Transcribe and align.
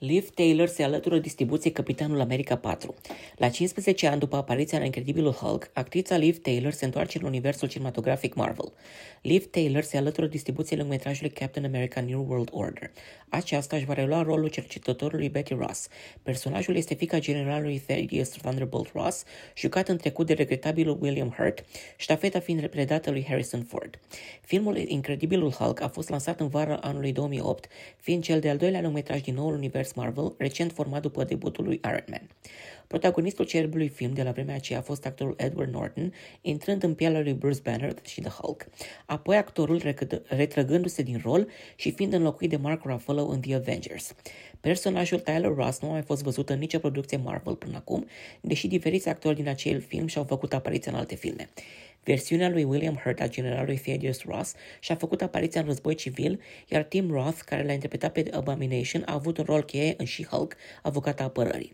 Liv 0.00 0.30
Taylor 0.30 0.68
se 0.68 0.82
alătură 0.82 1.18
distribuției 1.18 1.72
Capitanul 1.72 2.20
America 2.20 2.56
4. 2.56 2.94
La 3.36 3.48
15 3.48 4.06
ani 4.06 4.20
după 4.20 4.36
apariția 4.36 4.78
în 4.78 4.84
Incredibilul 4.84 5.32
Hulk, 5.32 5.70
actrița 5.72 6.16
Liv 6.16 6.38
Taylor 6.38 6.72
se 6.72 6.84
întoarce 6.84 7.18
în 7.18 7.24
universul 7.24 7.68
cinematografic 7.68 8.34
Marvel. 8.34 8.72
Liv 9.22 9.50
Taylor 9.50 9.82
se 9.82 9.96
alătură 9.96 10.26
distribuției 10.26 10.78
lungmetrajului 10.78 11.30
Captain 11.30 11.64
America 11.64 12.00
New 12.00 12.26
World 12.28 12.48
Order. 12.52 12.90
Aceasta 13.28 13.76
își 13.76 13.84
va 13.84 13.92
relua 13.92 14.22
rolul 14.22 14.48
cercetătorului 14.48 15.28
Betty 15.28 15.54
Ross. 15.54 15.88
Personajul 16.22 16.76
este 16.76 16.94
fica 16.94 17.18
generalului 17.18 17.82
Thaddeus 17.86 18.28
Thunderbolt 18.28 18.90
Ross, 18.94 19.24
jucat 19.56 19.88
în 19.88 19.96
trecut 19.96 20.26
de 20.26 20.32
regretabilul 20.32 20.98
William 21.00 21.34
Hurt, 21.36 21.64
ștafeta 21.96 22.40
fiind 22.40 22.66
predată 22.66 23.10
lui 23.10 23.24
Harrison 23.28 23.62
Ford. 23.62 23.98
Filmul 24.40 24.76
Incredibilul 24.76 25.50
Hulk 25.50 25.80
a 25.80 25.88
fost 25.88 26.08
lansat 26.08 26.40
în 26.40 26.48
vara 26.48 26.76
anului 26.76 27.12
2008, 27.12 27.66
fiind 27.96 28.22
cel 28.22 28.40
de-al 28.40 28.56
doilea 28.56 28.80
lungmetraj 28.80 29.20
din 29.20 29.34
noul 29.34 29.54
univers 29.54 29.88
Marvel, 29.94 30.34
recent 30.36 30.72
format 30.72 31.02
după 31.02 31.24
debutul 31.24 31.64
lui 31.64 31.80
Iron 31.84 32.04
Man. 32.10 32.28
Protagonistul 32.86 33.44
celebrului 33.44 33.88
film 33.88 34.12
de 34.12 34.22
la 34.22 34.30
vremea 34.30 34.54
aceea 34.54 34.78
a 34.78 34.82
fost 34.82 35.06
actorul 35.06 35.34
Edward 35.38 35.72
Norton, 35.72 36.12
intrând 36.40 36.82
în 36.82 36.94
pielea 36.94 37.20
lui 37.20 37.32
Bruce 37.32 37.60
Banner 37.62 37.94
și 38.04 38.20
The 38.20 38.30
Hulk, 38.30 38.66
apoi 39.06 39.36
actorul 39.36 39.94
retrăgându-se 40.28 41.02
din 41.02 41.20
rol 41.24 41.48
și 41.76 41.92
fiind 41.92 42.12
înlocuit 42.12 42.50
de 42.50 42.56
Mark 42.56 42.84
Ruffalo 42.84 43.26
în 43.26 43.40
The 43.40 43.54
Avengers. 43.54 44.14
Personajul 44.60 45.18
Tyler 45.18 45.54
Ross 45.54 45.80
nu 45.80 45.88
a 45.88 45.92
mai 45.92 46.02
fost 46.02 46.22
văzut 46.22 46.50
în 46.50 46.58
nicio 46.58 46.78
producție 46.78 47.16
Marvel 47.16 47.54
până 47.54 47.76
acum, 47.76 48.06
deși 48.40 48.68
diferiți 48.68 49.08
actori 49.08 49.36
din 49.36 49.48
acel 49.48 49.80
film 49.80 50.06
și-au 50.06 50.24
făcut 50.24 50.52
apariția 50.52 50.92
în 50.92 50.98
alte 50.98 51.14
filme. 51.14 51.48
Versiunea 52.04 52.48
lui 52.48 52.64
William 52.64 52.94
Hurt 52.94 53.20
a 53.20 53.28
generalului 53.28 53.76
Thaddeus 53.76 54.22
Ross 54.22 54.54
și-a 54.80 54.94
făcut 54.94 55.22
apariția 55.22 55.60
în 55.60 55.66
război 55.66 55.94
civil, 55.94 56.40
iar 56.68 56.82
Tim 56.82 57.10
Roth, 57.10 57.38
care 57.44 57.64
l-a 57.64 57.72
interpretat 57.72 58.12
pe 58.12 58.30
Abomination, 58.32 59.02
a 59.06 59.12
avut 59.14 59.38
un 59.38 59.44
rol 59.44 59.62
cheie 59.62 59.94
în 59.96 60.06
She-Hulk, 60.06 60.56
avocata 60.82 61.24
apărării. 61.24 61.72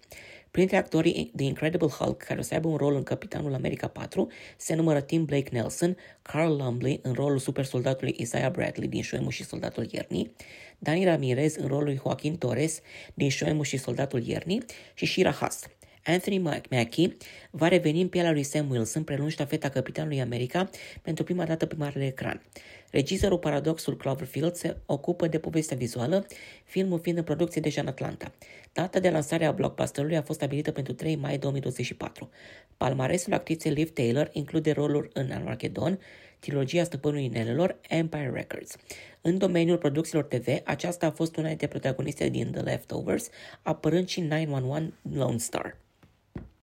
Printre 0.51 0.77
actorii 0.77 1.33
The 1.37 1.45
Incredible 1.45 1.89
Hulk, 1.89 2.23
care 2.23 2.39
o 2.39 2.43
să 2.43 2.55
aibă 2.55 2.69
un 2.69 2.77
rol 2.77 2.95
în 2.95 3.03
Capitanul 3.03 3.55
America 3.55 3.89
4, 3.89 4.27
se 4.57 4.75
numără 4.75 5.01
Tim 5.01 5.25
Blake 5.25 5.49
Nelson, 5.53 5.97
Carl 6.23 6.53
Lumbly 6.63 7.01
în 7.03 7.13
rolul 7.13 7.39
supersoldatului 7.39 8.15
Isaiah 8.19 8.51
Bradley 8.51 8.89
din 8.89 9.03
Shoemu 9.03 9.31
și 9.31 9.45
Soldatul 9.45 9.89
Iernii, 9.91 10.33
Dani 10.79 11.05
Ramirez 11.05 11.55
în 11.55 11.67
rolul 11.67 11.85
lui 11.85 12.01
Joaquin 12.03 12.37
Torres 12.37 12.81
din 13.15 13.31
Shoemu 13.31 13.63
și 13.63 13.77
Soldatul 13.77 14.23
Iernii 14.27 14.65
și 14.95 15.07
Shira 15.07 15.31
Haas. 15.31 15.67
Anthony 16.09 16.39
Mackie 16.71 17.17
va 17.51 17.69
reveni 17.69 18.01
în 18.01 18.09
pielea 18.09 18.33
lui 18.33 18.43
Sam 18.43 18.71
Wilson, 18.71 19.03
prelung 19.03 19.31
ștafeta 19.31 19.69
Capitanului 19.69 20.21
America 20.21 20.71
pentru 21.03 21.25
prima 21.25 21.45
dată 21.45 21.67
pe 21.67 21.75
marele 21.79 22.07
ecran. 22.07 22.43
Regizorul 22.91 23.39
Paradoxul 23.39 23.97
Cloverfield 23.97 24.55
se 24.55 24.77
ocupă 24.87 25.27
de 25.27 25.39
povestea 25.39 25.77
vizuală, 25.77 26.27
filmul 26.65 27.01
fiind 27.01 27.19
în 27.19 27.25
producție 27.25 27.61
deja 27.61 27.81
în 27.81 27.87
Atlanta. 27.87 28.33
Data 28.73 29.01
de 29.01 29.11
lansare 29.11 29.45
a 29.45 29.53
blockbusterului 29.53 30.17
a 30.17 30.23
fost 30.23 30.39
stabilită 30.39 30.71
pentru 30.71 30.93
3 30.93 31.17
mai 31.17 31.39
2024. 31.39 32.31
Palmaresul 32.77 33.33
actriței 33.33 33.73
Liv 33.73 33.93
Taylor 33.93 34.29
include 34.33 34.73
roluri 34.73 35.11
în 35.13 35.31
Armageddon, 35.31 35.99
trilogia 36.39 36.85
Stăpânului 36.85 37.25
Inelelor, 37.25 37.77
Empire 37.89 38.31
Records. 38.35 38.77
În 39.21 39.39
domeniul 39.39 39.79
producțiilor 39.79 40.25
TV, 40.25 40.47
aceasta 40.65 41.07
a 41.07 41.11
fost 41.11 41.37
una 41.37 41.49
dintre 41.49 41.67
protagoniste 41.67 42.29
din 42.29 42.51
The 42.51 42.61
Leftovers, 42.61 43.29
apărând 43.63 44.09
și 44.09 44.21
911 44.21 44.93
Lone 45.13 45.39
Star. 45.39 45.85